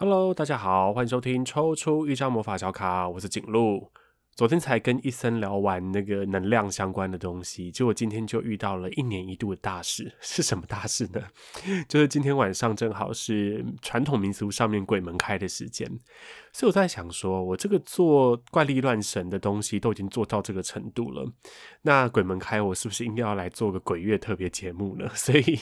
[0.00, 3.90] Hello，大家好，欢迎收听抽出一张魔法小卡，我是景路。
[4.38, 11.20] 昨天才跟医生聊完那个能量相关的东西，结果今天就遇到了一年一度的大事， 是什么大事呢？
[11.88, 15.88] 就是今天晚上正好是传统民俗上面鬼门开的时间，
[16.52, 21.28] 所以我在想说，我这个做怪力乱神的东西都已经做到这个程度了，
[21.82, 25.10] 那鬼门开我是不是应该要来做个鬼月特别节目呢？
[25.16, 25.58] 所以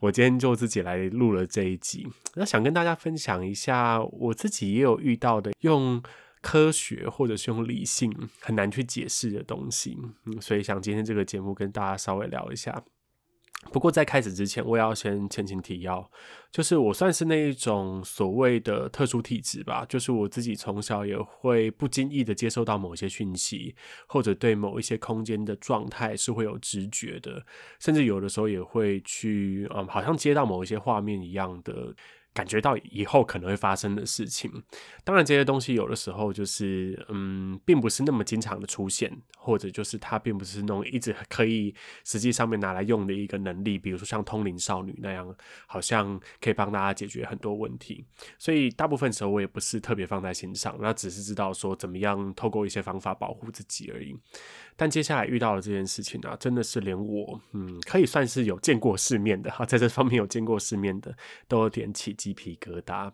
[0.00, 6.02] 我今天就自己来录了这一集，那想跟大家分享一下我自己也有遇到的用。
[6.44, 9.96] 科学或者是用理性很难去解释的东西，
[10.42, 12.84] 所以想今天这个节目跟大家稍微聊一下。
[13.72, 16.10] 不过在开始之前，我也要先前情提要，
[16.52, 23.74] 就是我算是那一种所谓的特殊体质吧，就是我自己从小也会不经意的接受到某些讯息，
[24.06, 27.46] 或者对某一些空间的状态是会有直觉的，
[27.80, 31.94] 甚至有的时候也会去，嗯，好像接到某一些画面一样的。
[32.34, 34.50] 感觉到以后可能会发生的事情，
[35.04, 41.72] 当然这些东西有的时候就是，嗯，并不是那么经常的出现，或者就是它并不是那种一直可以
[42.04, 45.32] 实际上面拿来用的一个能力，比如说像通灵少女那样，
[45.66, 48.04] 好像可以帮大家解决很多问题。
[48.36, 54.12] 所以大部分时候我也不是特别放在心上，那只是知道说怎么样透过一些方法保护自己而已。
[54.76, 63.12] 但接下来遇到的这件事情啊，真的是连我，嗯，可以算是有见过世面的哈，在这方面有见过世面的，都有点起鸡皮疙瘩。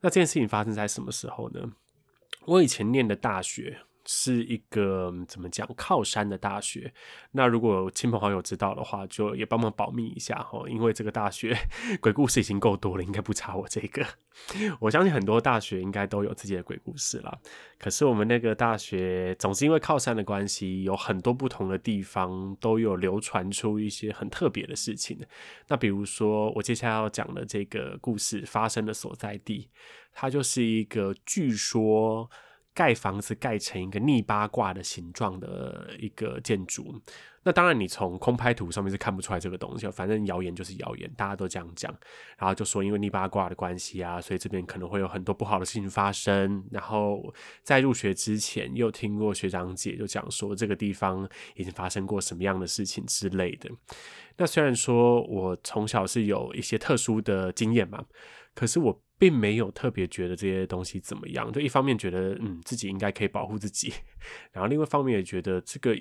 [0.00, 1.72] 那这件事情发生在什么时候呢？
[2.44, 3.80] 我以前念的大学。
[4.06, 6.92] 是一个怎么讲靠山的大学。
[7.32, 11.56] 那如果亲朋好友知道的话，就也帮忙保密一下哈，因为这个大学
[12.00, 14.06] 鬼故事已经够多了，应该不差我这个。
[14.80, 17.38] 我相信很多大学应该都有自己的鬼故事啦。
[17.78, 25.18] 可是我们那个大学总是因为靠山的关系，有很多不同的地方都有流传出一些很特别的事情。
[25.68, 29.70] 那比如说我接下来要讲的这个故事发生的所在地，
[30.12, 32.30] 它就是一个据说。
[32.76, 36.94] 盖房子盖成一个逆八卦的形状的一个建筑，
[37.42, 41.90] 那当然你从空拍图上面是看不出来这个东西，反正谣言就是谣言，大家都这样讲，
[42.36, 46.62] 然后就说因为逆八卦的关系啊，所以这边可能会有很多不好的事情发生。
[46.70, 53.70] 然后在入学之前，又听过学长姐就讲说这个地方已经发生过什么样的事情之类的。
[54.36, 58.04] 那虽然说我从小是有一些特殊的经验嘛，
[58.54, 59.00] 可是我。
[59.18, 63.92] 并没有特别觉得这些东西怎么样，就一方面觉得嗯自己应该可以保护自己，
[64.52, 65.94] 然后另外一方面也觉得这个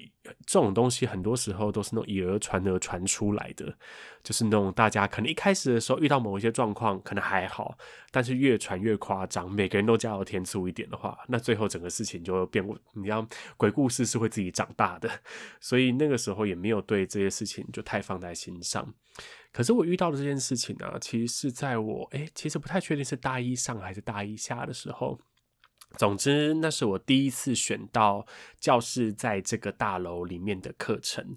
[0.46, 3.76] 这种东西很多时候都是那种以讹传讹传出来的，
[4.24, 7.78] 就是那种大家可能一开始的时候遇到某一些状况可能还好，
[8.12, 12.66] 但是越传越夸张，每个人都加油添醋一点的话，那最后整个事情就会变。
[12.94, 13.26] 你知道
[13.58, 15.10] 鬼故事是会自己长大的，
[15.62, 18.94] 所以那个时候也没有对这些事情就太放在心上。
[19.52, 25.20] 可是我遇到的这件事情呢、其实是在我诶、其实不太确定是大一上还是大一下的时候。
[25.98, 28.26] 总之，那是我第一次选到
[28.60, 31.36] 教室在这个大楼里面的课程。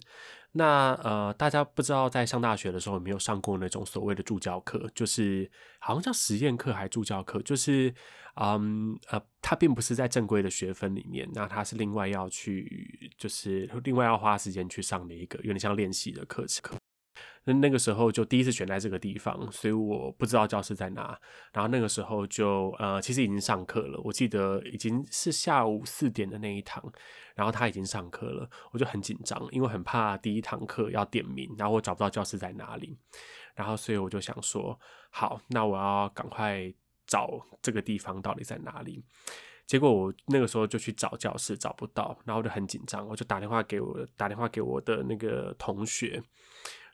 [0.52, 5.48] 那呃，大家不知道在上大学的时候有没有上过那种所谓的助教课，就是
[5.78, 7.94] 好像叫实验课还是助教课，就是
[8.40, 16.77] 嗯呃，它并不是在正规的学分里面，那它是另外要去，就是另外要花时间去上的一个有点像练习的课程。
[17.44, 21.18] 那那个时候就第一次选在这个地方，所以我不知道教室在哪。
[21.52, 26.82] 然后那个时候就呃，其实已经上课了，我记得已经是下午四点的那一堂，
[27.34, 32.96] 然后他已经上课了，我就很紧张，因为很怕第一堂课要点名，然后我找不到教室在哪里。
[33.54, 34.78] 然后所以我就想说，
[35.10, 36.72] 好，那我要赶快
[37.06, 39.02] 找这个地方到底在哪里。
[39.66, 46.22] 结果我那个时候就去找教室，找不到，然后我就很紧张，我就打电话给我打电话给我的那个同学。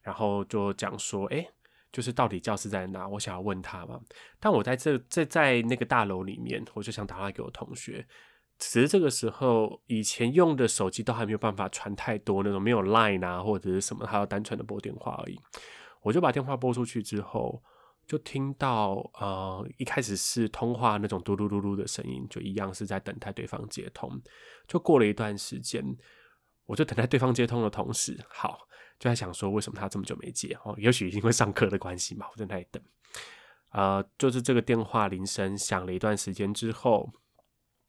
[0.05, 1.45] 然后就讲说，哎，
[1.91, 3.09] 就是到底教室在哪？
[3.09, 3.99] 我想要问他嘛。
[4.39, 8.07] 但我在这这在那个大楼里面，我就想打电话给我同学。
[8.59, 15.41] 其实这个时候，以前用的手机都还没有办法传太多那种，没有 Line 啊或者是什么，还要单纯的拨电话而已。
[16.03, 17.61] 我就把电话拨出去之后，
[18.07, 24.21] 就听到呃一开始是通话那种嘟嘟嘟嘟的声音，就一样是在等待对方接通。
[24.69, 25.83] 就过了一段时间，
[26.67, 28.59] 我就等待对方接通的同时，好。
[28.99, 30.57] 就在想说，为什么他这么久没接？
[30.65, 32.83] 哦，也许因为上课的关系嘛，我在那里等。
[33.71, 37.11] 呃，就是这个电话铃声响了一段时间之后，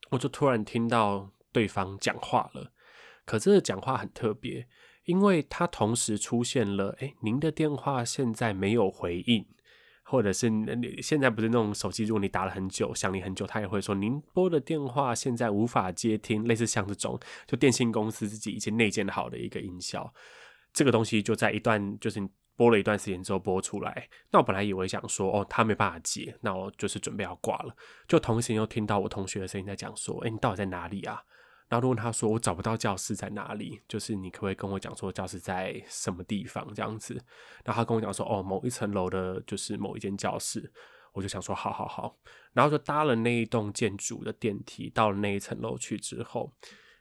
[0.09, 2.71] 我就突然听到对方讲话了。
[3.23, 4.67] 可这个讲话很特别，
[5.03, 9.45] 因为他同时出现了，哎，您的电话现在没有回应，
[10.03, 20.11] 或者是你现在不是那种手机，如果你打了很久，响你很久，他也会说您拨的电话现在无法接听，类似像这种，就电信公司自己已经内建好的一个音效。
[20.75, 22.19] 这个东西就在一段就是
[22.57, 27.75] 播了一段时间之后播出来，那我本来以为想说，哦，他没办法接，那我就是准备要挂了。
[28.07, 31.23] 就同时又听到我同学的声音在讲说，哎，你到底在哪里啊？
[31.67, 37.13] 然后问他说，我找不到教室在哪里，就是你可不可以跟我讲说教室在什么地方这样子？
[37.63, 40.71] 然后他跟我讲说，哦，某一层楼的，就是某一间教室。
[41.13, 42.17] 我就想说，好好好，
[42.51, 46.51] 然后就搭了那一栋建筑的电梯到了那一层楼去之后，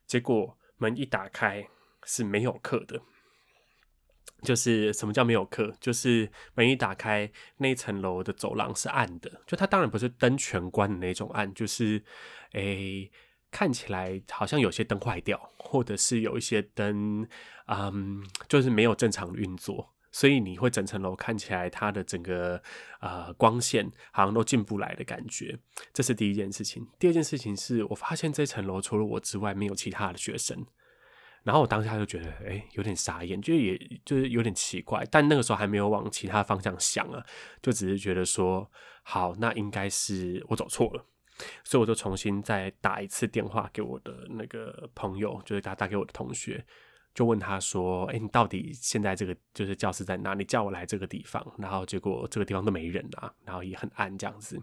[0.07, 1.69] 结果门一打开
[2.05, 3.03] 是没有课的。
[4.45, 5.75] 就是什么叫没有课？
[5.81, 9.41] 就是门一打开，那一层楼的走廊是暗的。
[9.47, 12.05] 就它当然不是灯全关的那种暗，就是
[12.53, 13.11] 诶、
[13.51, 17.27] 看起来好像有些灯坏掉，或者是有一些灯，
[17.67, 22.63] 嗯，就是没有正常运作，所以你会整层楼看起来它的整个
[23.01, 25.59] 呃光线好像都进不来的感觉。
[25.93, 26.87] 这是第一件事情。
[26.99, 30.67] 第二件事情是我发现这层楼除了我之外没有其他的学生。
[31.45, 37.23] 然后我当下就觉得，哎、有点傻眼，就也就是有点奇怪，但那个时候还没有往其他方向想啊，
[37.61, 38.69] 就只是觉得说，
[39.03, 41.05] 好，那应该是我走错了，
[41.63, 46.65] 所以我就重新再打一次电话给我的那个朋友，就是打打给我的同学，
[47.13, 50.47] 就问他说，哎、你到底现在这个就是教室在哪里？
[50.47, 54.59] 叫我来这个地方，然后结果这个地方都没人啊，然后也很暗这样子，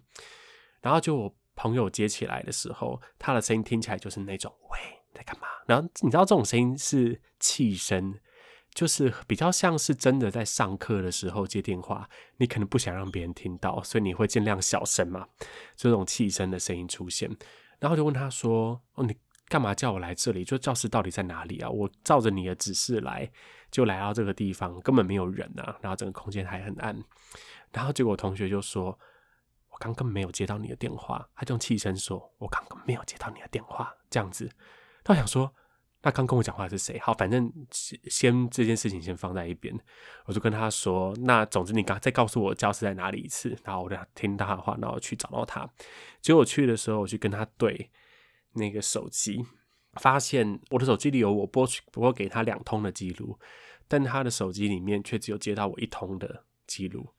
[0.81, 5.00] 然后就我朋友接起来的时候，他的声音听起来就是那种，喂。
[5.13, 5.47] 在干嘛？
[5.67, 8.19] 然后你知道这种声音是气声，
[8.73, 15.27] 就是比较像是真的在上课的时候接电话，你可能不想让别人听到，所以你会尽量小声嘛，
[15.75, 17.29] 这种气声的声音出现。
[17.79, 19.17] 然后就问他说：“哦，你
[19.47, 20.45] 干嘛叫我来这里？
[20.45, 21.69] 就教室到底在哪里啊？
[21.69, 23.29] 我照着你的指示来，
[23.71, 26.97] 就来到这个地方，根本没有人啊，然后整个空间还很暗。
[27.71, 28.97] 然后结果同学就说：
[29.69, 31.27] 我刚刚没有接到你的电话。
[31.35, 34.49] 他就用气声说：我刚刚没有接到你的电话，这样子。”
[35.03, 35.53] 他想说，
[36.03, 36.97] 那刚跟我讲话是谁？
[36.99, 37.51] 好，反正
[38.05, 39.75] 先这件事情先放在一边。
[40.25, 45.69] 我就跟他说，那总之你刚再告诉我教室在哪里一次，然后我就听他的话，然后去找到他。
[46.21, 47.91] 结果我去的时候，我去跟他对
[48.53, 49.45] 那个手机，
[49.93, 53.39] 发现我的手机里有我拨拨给他两通的记录，
[53.87, 57.13] 但他的手机里面却只有接到我一通的记录。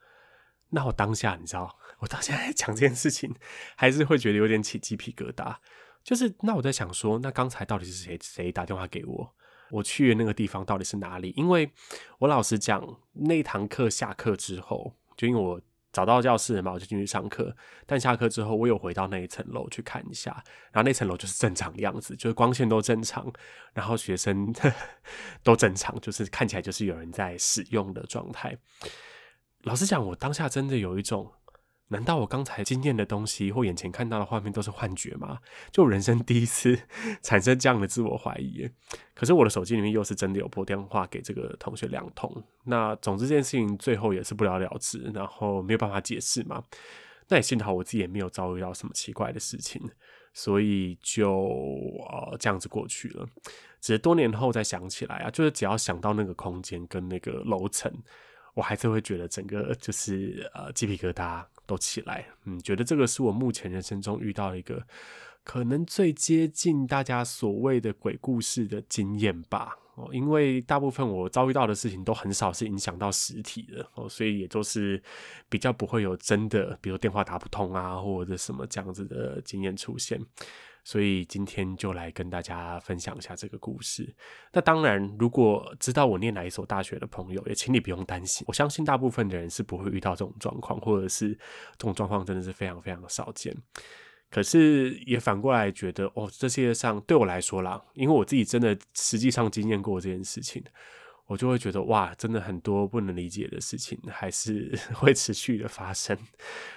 [0.70, 3.34] 那我当下你知道，我到现在讲这件事情，
[3.76, 5.56] 还是会觉得有点起鸡皮疙瘩。
[6.04, 9.34] 就是那我在想说，那刚才到底是谁谁打电话给我？
[9.70, 11.32] 我去的那个地方到底是哪里？
[11.36, 11.70] 因为
[12.18, 15.58] 我老实讲，那堂课下课之后，就因为我
[15.90, 17.56] 找到教室了嘛，我就进去上课。
[17.86, 20.32] 但下课之后，我有回到那一层楼去看一下，
[20.72, 23.32] 然后那层楼就是正常的样子，就是光线都正常，
[23.72, 24.52] 然后学生
[25.42, 28.54] 都正常，就是看起来就是有人在使用的状态。
[29.62, 31.32] 老实讲，我当下真的有一种。
[31.92, 35.38] 难道我刚才经验的东西或眼前看到的画面都是幻觉吗？
[35.70, 36.76] 就人生第一次
[37.22, 38.68] 产生这样的自我怀疑。
[39.14, 42.42] 可是我的手机里面又是真的有拨电话给这个同学两通。
[42.64, 46.64] 那总之这件事情最后也是不了了之，然后没有办法解释嘛。
[47.28, 49.80] 那也幸好我自己也没有遭遇到什么奇怪的事情，
[50.32, 53.26] 所以就呃这样子过去了。
[53.80, 57.92] 只是多年后再想起来啊，就是只要想到那个空间跟那个楼层，
[58.54, 61.44] 我还是会觉得整个就是呃鸡皮疙瘩。
[61.72, 64.86] 都起来，嗯，觉得这个是我目前人生中遇到一个
[65.42, 69.78] 可能最接近大家所谓的鬼故事的经验吧。
[69.94, 75.02] 哦，因为大部分我遭遇到的事情都很少是影响到实体的哦，所以也就是
[75.48, 80.20] 比较不会有真的，比如电话打不通啊，或者什么这样子的经验出现。
[80.84, 84.14] 所以今天就来跟大家分享一下这个故事。
[84.52, 88.44] 那当然，如果知道我念哪一所大学的朋友，也请你不用担心。
[88.48, 91.30] 我相信大部分的人是不会遇到这种状况，或者是
[91.78, 93.56] 这种状况真的是非常非常的少见。
[94.28, 100.64] 可是也反过来觉得，哦，这世界上对我来说啦，因为我自己真的实际上经验过这件事情，
[101.26, 106.18] 我就会觉得哇，真的很多不能理解的事情还是 会持续的发生。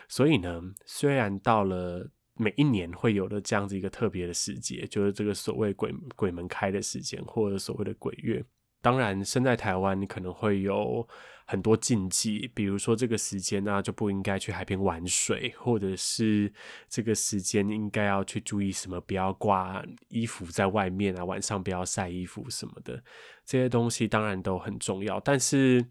[0.07, 2.11] 所以呢，虽然到了。
[2.37, 8.43] 每一年会有的这样子一个特别的时节，就是这个所谓鬼鬼门开的时间，或者所谓的鬼月。
[8.81, 11.07] 当然，身在台湾，可能会有
[11.45, 16.53] 很多禁忌，比如说这个时间呢、啊、就不应该去海边玩水，或者是
[16.87, 23.03] 这个时间应该要去注意什么，不要挂衣服在外面啊，晚上不要晒衣服什么的，
[23.43, 25.85] 这些东西当然都很重要，但是。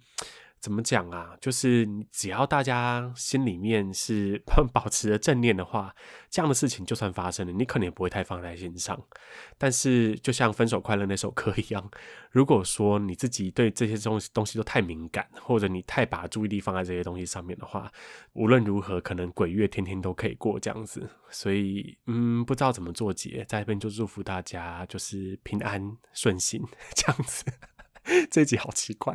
[0.65, 1.37] 怎么讲啊？
[1.43, 4.43] 就是只要大家心里面是
[4.73, 5.95] 保持着正念的话，
[6.31, 8.99] 这样的事情就算发生了，你可能也不会太放在心上。
[9.59, 11.91] 但是，就像《分手快乐》那首歌一样，
[12.31, 17.93] 如果说你自己对这些东西东西都太敏感，或者你太把注意力放在这些东西上面的话，
[18.33, 21.07] 无论如何，可能鬼月天天都可以过这样子。
[21.29, 26.63] 所以，嗯，不知道怎么做结，在这边就祝福大家就是平安顺心
[26.97, 27.45] 这样子。
[28.31, 29.15] 这一集好奇怪。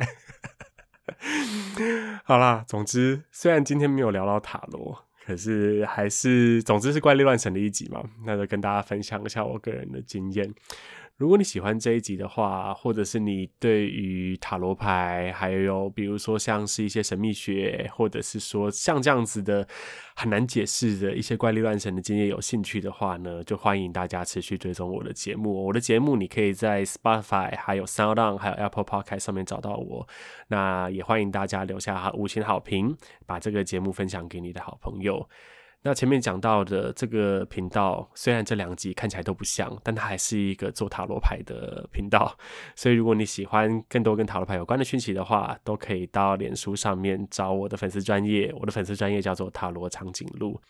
[2.24, 10.52] 好啦，总之虽然今天没有聊到塔罗，可是还是，总之是怪力乱神的一集嘛，那就跟大家分享一下我个人的经验。
[11.20, 19.68] 如果你喜欢这一集的话，或者是你对于塔罗牌，还有比如说像是一些神秘学，或者是说像这样子的
[20.16, 25.66] 很难解释的一些怪力乱神的经验有兴趣的话呢，就欢迎大家持续追踪我的节目。
[25.66, 30.08] 我的节目你可以在 Spotify、还有 SoundOn、还有 Apple Podcast 上面找到我。
[30.48, 32.96] 那也欢迎大家留下五星好评，
[33.26, 35.28] 把这个节目分享给你的好朋友。
[35.82, 42.36] 那前面讲到的这个频道，虽然这两集看起来都不像，但它还是一个做塔罗牌的频道。
[42.76, 48.52] 所以如果你喜欢更多跟塔罗牌有关的讯息的话，都可以到脸书上面找我的粉丝专业。
[48.60, 50.60] 我的粉丝专业叫做塔罗长颈鹿。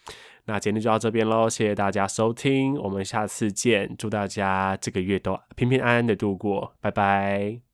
[0.45, 3.95] 那今天就到这边喽，谢谢大家收听，我们下次见。
[3.99, 7.70] 祝大家这个月都平平安安的度过，拜拜。